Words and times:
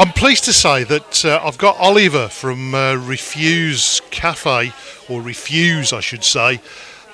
I'm 0.00 0.12
pleased 0.12 0.44
to 0.44 0.52
say 0.52 0.84
that 0.84 1.24
uh, 1.24 1.40
I've 1.42 1.58
got 1.58 1.76
Oliver 1.78 2.28
from 2.28 2.72
uh, 2.72 2.94
Refuse 2.94 4.00
Cafe, 4.12 4.72
or 5.08 5.20
Refuse, 5.20 5.92
I 5.92 5.98
should 5.98 6.22
say. 6.22 6.60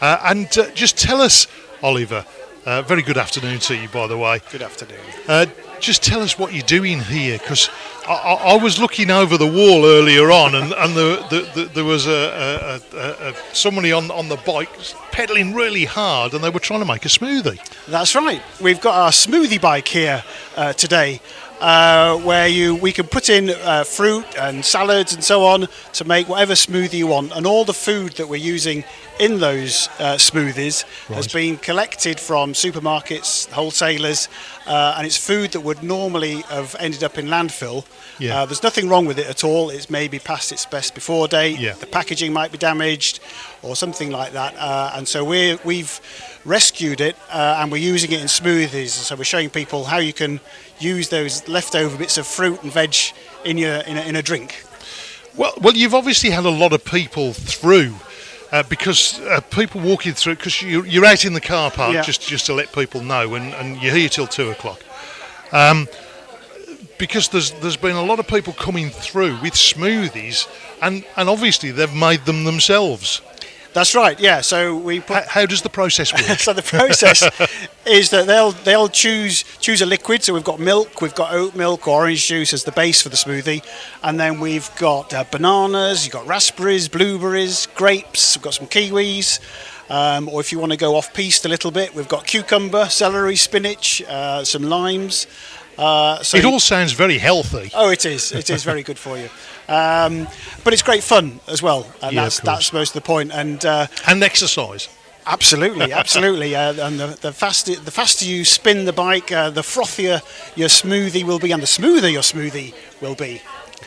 Uh, 0.00 0.18
and 0.24 0.46
uh, 0.58 0.68
just 0.72 0.98
tell 0.98 1.20
us, 1.20 1.46
Oliver, 1.80 2.26
uh, 2.66 2.82
very 2.82 3.02
good 3.02 3.18
afternoon 3.18 3.60
to 3.60 3.76
you, 3.76 3.88
by 3.88 4.08
the 4.08 4.18
way. 4.18 4.40
Good 4.50 4.62
afternoon. 4.62 4.98
Uh, 5.28 5.46
just 5.78 6.02
tell 6.02 6.22
us 6.22 6.36
what 6.36 6.52
you're 6.52 6.62
doing 6.62 6.98
here, 6.98 7.38
because 7.38 7.70
I, 8.08 8.14
I, 8.14 8.34
I 8.54 8.56
was 8.60 8.80
looking 8.80 9.12
over 9.12 9.38
the 9.38 9.46
wall 9.46 9.86
earlier 9.86 10.32
on, 10.32 10.56
and, 10.56 10.72
and 10.72 10.96
the, 10.96 11.24
the, 11.30 11.50
the, 11.54 11.64
there 11.74 11.84
was 11.84 12.08
a, 12.08 12.80
a, 12.92 12.96
a, 12.96 13.30
a, 13.30 13.34
somebody 13.52 13.92
on, 13.92 14.10
on 14.10 14.28
the 14.28 14.38
bike 14.38 14.70
pedaling 15.12 15.54
really 15.54 15.84
hard, 15.84 16.34
and 16.34 16.42
they 16.42 16.50
were 16.50 16.58
trying 16.58 16.80
to 16.80 16.86
make 16.86 17.04
a 17.04 17.08
smoothie. 17.08 17.60
That's 17.86 18.16
right. 18.16 18.42
We've 18.60 18.80
got 18.80 18.96
our 18.96 19.10
smoothie 19.10 19.60
bike 19.60 19.86
here 19.86 20.24
uh, 20.56 20.72
today, 20.72 21.20
uh, 21.62 22.18
where 22.18 22.48
you 22.48 22.74
we 22.74 22.92
can 22.92 23.06
put 23.06 23.30
in 23.30 23.50
uh, 23.50 23.84
fruit 23.84 24.26
and 24.36 24.64
salads 24.64 25.14
and 25.14 25.22
so 25.22 25.44
on 25.44 25.68
to 25.92 26.04
make 26.04 26.28
whatever 26.28 26.54
smoothie 26.54 26.94
you 26.94 27.06
want. 27.06 27.32
And 27.34 27.46
all 27.46 27.64
the 27.64 27.72
food 27.72 28.14
that 28.14 28.28
we're 28.28 28.36
using 28.54 28.84
in 29.20 29.38
those 29.38 29.88
uh, 30.00 30.16
smoothies 30.16 30.82
has 31.06 31.32
been 31.32 31.56
collected 31.56 32.18
from 32.18 32.52
supermarkets, 32.54 33.48
wholesalers, 33.52 34.28
uh, 34.66 34.94
and 34.96 35.06
it's 35.06 35.16
food 35.16 35.52
that 35.52 35.60
would 35.60 35.82
normally 35.82 36.40
have 36.42 36.74
ended 36.80 37.04
up 37.04 37.16
in 37.16 37.26
landfill. 37.26 37.84
Yeah. 38.18 38.40
Uh, 38.40 38.46
there's 38.46 38.62
nothing 38.62 38.88
wrong 38.88 39.06
with 39.06 39.18
it 39.18 39.28
at 39.28 39.44
all. 39.44 39.70
It's 39.70 39.88
maybe 39.88 40.18
past 40.18 40.50
its 40.50 40.66
best 40.66 40.94
before 40.94 41.28
date. 41.28 41.60
Yeah. 41.60 41.74
The 41.74 41.86
packaging 41.86 42.32
might 42.32 42.50
be 42.50 42.58
damaged 42.58 43.20
or 43.62 43.76
something 43.76 44.10
like 44.10 44.32
that. 44.32 44.54
Uh, 44.56 44.92
and 44.94 45.06
so 45.06 45.24
we're, 45.24 45.58
we've 45.64 46.00
rescued 46.44 47.00
it 47.00 47.16
uh, 47.30 47.58
and 47.60 47.70
we're 47.70 47.78
using 47.92 48.12
it 48.12 48.20
in 48.20 48.26
smoothies. 48.26 48.88
So 48.90 49.16
we're 49.16 49.24
showing 49.24 49.50
people 49.50 49.84
how 49.84 49.98
you 49.98 50.12
can 50.12 50.40
use 50.78 51.08
those 51.08 51.46
leftover 51.48 51.96
bits 51.96 52.18
of 52.18 52.26
fruit 52.26 52.62
and 52.62 52.72
veg 52.72 52.94
in 53.44 53.58
your 53.58 53.76
in 53.76 53.96
a, 53.96 54.00
in 54.02 54.16
a 54.16 54.22
drink. 54.22 54.64
Well, 55.36 55.54
well, 55.60 55.74
you've 55.74 55.94
obviously 55.94 56.30
had 56.30 56.44
a 56.44 56.50
lot 56.50 56.72
of 56.72 56.84
people 56.84 57.32
through. 57.32 57.94
Uh, 58.50 58.62
because 58.68 59.18
uh, 59.20 59.40
people 59.48 59.80
walking 59.80 60.12
through, 60.12 60.34
because 60.36 60.60
you, 60.60 60.84
you're 60.84 61.06
out 61.06 61.24
in 61.24 61.32
the 61.32 61.40
car 61.40 61.70
park, 61.70 61.94
Yeah. 61.94 62.02
just 62.02 62.20
just 62.28 62.44
to 62.44 62.52
let 62.52 62.70
people 62.70 63.00
know, 63.02 63.34
and, 63.34 63.54
and 63.54 63.80
you're 63.80 63.94
here 63.94 64.10
till 64.10 64.26
two 64.26 64.50
o'clock. 64.50 64.78
Um, 65.52 65.88
because 66.98 67.28
there's 67.30 67.52
there's 67.62 67.78
been 67.78 67.96
a 67.96 68.02
lot 68.04 68.18
of 68.18 68.26
people 68.26 68.52
coming 68.52 68.90
through 68.90 69.40
with 69.40 69.54
smoothies, 69.54 70.46
and, 70.82 71.02
and 71.16 71.30
obviously 71.30 71.70
they've 71.70 71.94
made 71.94 72.26
them 72.26 72.44
themselves. 72.44 73.22
That's 73.72 73.94
right. 73.94 74.18
Yeah. 74.20 74.42
So 74.42 74.76
we 74.76 75.00
put 75.00 75.24
How, 75.24 75.40
how 75.40 75.46
does 75.46 75.62
the 75.62 75.70
process 75.70 76.12
work? 76.12 76.38
so 76.38 76.52
the 76.52 76.62
process 76.62 77.22
is 77.86 78.10
that 78.10 78.26
they'll 78.26 78.52
they'll 78.52 78.88
choose 78.88 79.44
choose 79.60 79.80
a 79.80 79.86
liquid. 79.86 80.22
So 80.22 80.34
we've 80.34 80.44
got 80.44 80.60
milk, 80.60 81.00
we've 81.00 81.14
got 81.14 81.32
oat 81.32 81.54
milk 81.54 81.88
or 81.88 82.02
orange 82.02 82.26
juice 82.26 82.52
as 82.52 82.64
the 82.64 82.72
base 82.72 83.00
for 83.00 83.08
the 83.08 83.16
smoothie, 83.16 83.64
and 84.02 84.20
then 84.20 84.40
we've 84.40 84.70
got 84.76 85.14
uh, 85.14 85.24
bananas, 85.30 86.04
you've 86.04 86.12
got 86.12 86.26
raspberries, 86.26 86.88
blueberries, 86.88 87.66
grapes, 87.74 88.36
we've 88.36 88.42
got 88.42 88.54
some 88.54 88.66
kiwis. 88.66 89.40
Um, 89.90 90.28
or 90.28 90.40
if 90.40 90.52
you 90.52 90.58
want 90.58 90.72
to 90.72 90.78
go 90.78 90.96
off 90.96 91.12
piste 91.12 91.44
a 91.44 91.48
little 91.48 91.70
bit, 91.70 91.94
we've 91.94 92.08
got 92.08 92.26
cucumber, 92.26 92.86
celery, 92.86 93.36
spinach, 93.36 94.00
uh, 94.08 94.42
some 94.42 94.62
limes. 94.62 95.26
Uh, 95.78 96.22
so 96.22 96.36
it 96.38 96.44
all 96.44 96.60
sounds 96.60 96.92
very 96.92 97.18
healthy. 97.18 97.70
Oh, 97.74 97.90
it 97.90 98.04
is. 98.04 98.32
It 98.32 98.50
is 98.50 98.62
very 98.64 98.82
good 98.82 98.98
for 98.98 99.16
you. 99.16 99.28
Um, 99.68 100.28
but 100.64 100.72
it's 100.72 100.82
great 100.82 101.02
fun 101.02 101.40
as 101.48 101.62
well, 101.62 101.86
and 102.02 102.12
Yeah, 102.14 102.24
that's 102.24 102.40
that's 102.40 102.72
most 102.72 102.90
of 102.96 103.02
the 103.02 103.06
point. 103.06 103.32
And 103.32 103.64
uh, 103.64 103.86
And 104.06 104.22
exercise. 104.22 104.88
Absolutely, 105.26 105.92
absolutely. 106.02 106.54
Uh, 106.56 106.86
and 106.86 106.98
the, 107.00 107.06
the 107.20 107.32
faster 107.32 107.76
the 107.76 107.90
faster 107.90 108.24
you 108.24 108.44
spin 108.44 108.84
the 108.84 108.92
bike, 108.92 109.30
uh, 109.32 109.50
the 109.50 109.62
frothier 109.62 110.20
your 110.56 110.68
smoothie 110.68 111.24
will 111.24 111.38
be, 111.38 111.52
and 111.52 111.62
the 111.62 111.66
smoother 111.66 112.08
your 112.08 112.22
smoothie 112.22 112.74
will 113.00 113.14
be. 113.14 113.40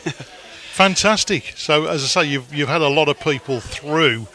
Fantastic. 0.72 1.52
So, 1.56 1.86
as 1.86 2.02
I 2.02 2.06
say, 2.06 2.28
you've 2.28 2.52
you've 2.52 2.68
had 2.68 2.82
a 2.82 2.88
lot 2.88 3.08
of 3.08 3.18
people 3.20 3.60
through 3.60 4.26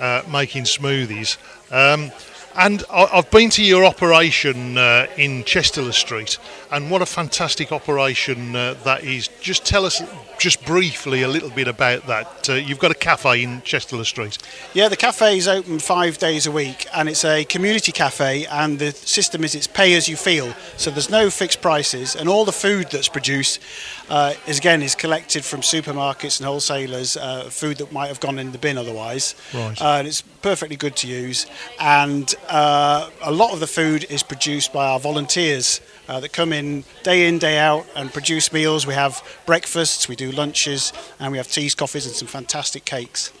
uh, 0.00 0.22
making 0.30 0.64
smoothies, 0.64 1.36
um, 1.70 2.10
and 2.56 2.84
I, 2.90 3.04
I've 3.12 3.30
been 3.30 3.50
to 3.50 3.62
your 3.64 3.84
operation 3.84 4.78
uh, 4.78 5.06
in 5.16 5.44
Chester-le-Street, 5.44 6.38
and 6.70 6.90
what 6.90 7.02
a 7.02 7.06
fantastic 7.06 7.72
operation 7.72 8.56
uh, 8.56 8.74
that 8.84 9.04
is. 9.04 9.28
Just 9.40 9.64
tell 9.64 9.84
us, 9.84 10.02
just 10.38 10.64
briefly, 10.64 11.22
a 11.22 11.28
little 11.28 11.50
bit 11.50 11.68
about 11.68 12.06
that. 12.06 12.48
Uh, 12.48 12.54
you've 12.54 12.78
got 12.78 12.90
a 12.90 12.94
cafe 12.94 13.42
in 13.42 13.62
Chester-le-Street. 13.62 14.38
Yeah, 14.74 14.88
the 14.88 14.96
cafe 14.96 15.38
is 15.38 15.48
open 15.48 15.78
five 15.78 16.18
days 16.18 16.46
a 16.46 16.50
week, 16.52 16.86
and 16.94 17.08
it's 17.08 17.24
a 17.24 17.44
community 17.44 17.92
cafe. 17.92 18.46
And 18.46 18.78
the 18.78 18.92
system 18.92 19.44
is 19.44 19.54
it's 19.54 19.66
pay 19.66 19.94
as 19.94 20.08
you 20.08 20.16
feel, 20.16 20.52
so 20.76 20.90
there's 20.90 21.10
no 21.10 21.30
fixed 21.30 21.60
prices, 21.60 22.16
and 22.16 22.28
all 22.28 22.44
the 22.44 22.52
food 22.52 22.90
that's 22.90 23.08
produced 23.08 23.60
uh, 24.08 24.34
is 24.46 24.58
again 24.58 24.82
is 24.82 24.94
collected 24.94 25.44
from 25.44 25.60
supermarkets 25.60 26.38
and 26.38 26.46
wholesalers. 26.46 27.16
Uh, 27.16 27.44
food 27.50 27.78
that 27.78 27.92
might 27.92 28.08
have 28.08 28.20
gone 28.20 28.38
in 28.38 28.52
the 28.52 28.58
bin 28.58 28.78
otherwise, 28.78 29.34
Right. 29.54 29.80
uh, 29.80 29.96
and 29.98 30.08
it's 30.08 30.22
perfectly 30.42 30.76
good 30.76 30.96
to 30.96 31.06
use. 31.08 31.46
And 31.80 32.34
uh, 32.48 33.10
a 33.22 33.32
lot 33.32 33.52
of 33.52 33.60
the 33.60 33.66
food 33.66 34.04
is 34.10 34.22
produced 34.22 34.72
by 34.72 34.86
our 34.88 35.00
volunteers. 35.00 35.80
Uh, 36.08 36.20
that 36.20 36.32
come 36.32 36.52
in 36.52 36.84
day 37.02 37.26
in 37.26 37.36
day 37.36 37.58
out 37.58 37.84
and 37.96 38.12
produce 38.12 38.52
meals. 38.52 38.86
We 38.86 38.94
have 38.94 39.20
breakfasts, 39.44 40.08
we 40.08 40.14
do 40.14 40.30
lunches, 40.30 40.92
and 41.18 41.32
we 41.32 41.38
have 41.38 41.48
teas, 41.48 41.74
coffees, 41.74 42.06
and 42.06 42.14
some 42.14 42.28
fantastic 42.28 42.84
cakes. 42.84 43.32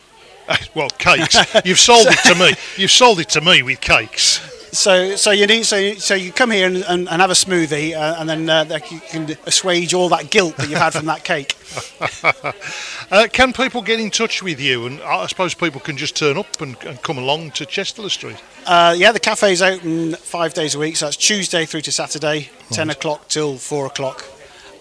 well, 0.74 0.90
cakes. 0.90 1.36
You've 1.64 1.78
sold 1.78 2.06
it 2.08 2.18
to 2.24 2.34
me. 2.34 2.54
You've 2.76 2.90
sold 2.90 3.20
it 3.20 3.28
to 3.30 3.40
me 3.40 3.62
with 3.62 3.80
cakes. 3.80 4.40
So, 4.76 5.16
so 5.16 5.30
you 5.30 5.46
need 5.46 5.64
so 5.64 5.94
so 5.94 6.14
you 6.14 6.32
come 6.32 6.50
here 6.50 6.66
and, 6.66 6.84
and, 6.86 7.08
and 7.08 7.22
have 7.22 7.30
a 7.30 7.34
smoothie, 7.34 7.96
uh, 7.96 8.16
and 8.18 8.28
then 8.28 8.50
uh, 8.50 8.78
you 8.90 9.00
can 9.00 9.34
assuage 9.46 9.94
all 9.94 10.10
that 10.10 10.28
guilt 10.30 10.58
that 10.58 10.68
you've 10.68 10.78
had 10.78 10.92
from 10.92 11.06
that 11.06 11.24
cake. 11.24 11.56
Uh, 13.08 13.28
can 13.32 13.52
people 13.52 13.82
get 13.82 14.00
in 14.00 14.10
touch 14.10 14.42
with 14.42 14.60
you? 14.60 14.84
And 14.84 15.00
I 15.00 15.26
suppose 15.26 15.54
people 15.54 15.80
can 15.80 15.96
just 15.96 16.16
turn 16.16 16.36
up 16.36 16.60
and, 16.60 16.76
and 16.82 17.00
come 17.02 17.18
along 17.18 17.52
to 17.52 17.64
Chester 17.64 18.08
Street. 18.08 18.42
Uh, 18.66 18.96
yeah, 18.98 19.12
the 19.12 19.20
cafe's 19.20 19.62
open 19.62 20.14
five 20.14 20.54
days 20.54 20.74
a 20.74 20.80
week, 20.80 20.96
so 20.96 21.06
that's 21.06 21.16
Tuesday 21.16 21.66
through 21.66 21.82
to 21.82 21.92
Saturday, 21.92 22.50
ten 22.72 22.90
o'clock 22.90 23.28
till 23.28 23.58
four 23.58 23.86
o'clock, 23.86 24.24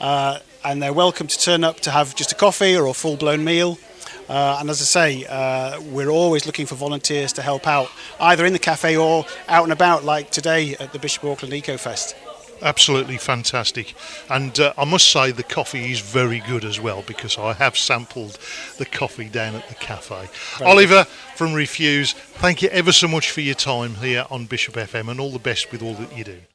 uh, 0.01 0.39
and 0.63 0.81
they're 0.81 0.91
welcome 0.91 1.27
to 1.27 1.39
turn 1.39 1.63
up 1.63 1.81
to 1.81 1.91
have 1.91 2.15
just 2.15 2.31
a 2.31 2.35
coffee 2.35 2.75
or 2.75 2.87
a 2.87 2.93
full-blown 2.95 3.43
meal. 3.43 3.77
Uh, 4.27 4.57
and 4.59 4.69
as 4.69 4.81
I 4.81 4.85
say, 4.85 5.25
uh, 5.25 5.79
we're 5.81 6.09
always 6.09 6.45
looking 6.45 6.65
for 6.65 6.75
volunteers 6.75 7.33
to 7.33 7.41
help 7.41 7.67
out, 7.67 7.89
either 8.19 8.45
in 8.45 8.53
the 8.53 8.59
cafe 8.59 8.97
or 8.97 9.25
out 9.47 9.63
and 9.63 9.73
about, 9.73 10.03
like 10.03 10.31
today 10.31 10.75
at 10.79 10.93
the 10.93 10.99
Bishop 10.99 11.23
Auckland 11.23 11.53
Eco 11.53 11.77
Fest. 11.77 12.15
Absolutely 12.61 13.17
fantastic. 13.17 13.93
And 14.29 14.57
uh, 14.59 14.73
I 14.77 14.85
must 14.85 15.09
say 15.09 15.31
the 15.31 15.43
coffee 15.43 15.91
is 15.91 15.99
very 15.99 16.39
good 16.47 16.63
as 16.63 16.79
well 16.79 17.03
because 17.05 17.37
I 17.37 17.53
have 17.53 17.77
sampled 17.77 18.39
the 18.77 18.85
coffee 18.85 19.29
down 19.29 19.55
at 19.55 19.67
the 19.67 19.75
cafe. 19.75 20.29
Oliver 20.63 21.03
from 21.35 21.53
Refuse, 21.53 22.13
thank 22.13 22.61
you 22.61 22.69
ever 22.69 22.91
so 22.91 23.07
much 23.07 23.29
for 23.29 23.41
your 23.41 23.55
time 23.55 23.95
here 23.95 24.25
on 24.31 24.45
Bishop 24.45 24.75
FM 24.75 25.09
and 25.09 25.19
all 25.19 25.31
the 25.31 25.39
best 25.39 25.71
with 25.71 25.83
all 25.83 25.95
that 25.95 26.17
you 26.17 26.23
do. 26.23 26.39